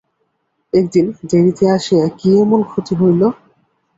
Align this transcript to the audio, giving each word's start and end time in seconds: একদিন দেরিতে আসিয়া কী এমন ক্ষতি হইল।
একদিন 0.73 1.05
দেরিতে 1.29 1.65
আসিয়া 1.75 2.05
কী 2.19 2.29
এমন 2.43 2.59
ক্ষতি 2.69 2.93
হইল। 2.99 3.21